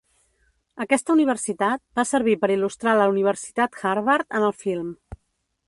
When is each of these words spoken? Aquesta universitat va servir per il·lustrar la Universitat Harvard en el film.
Aquesta 0.85 1.13
universitat 1.15 1.83
va 1.99 2.05
servir 2.13 2.35
per 2.45 2.51
il·lustrar 2.55 2.95
la 3.01 3.07
Universitat 3.13 3.79
Harvard 3.93 4.41
en 4.41 4.49
el 4.51 4.57
film. 4.65 4.89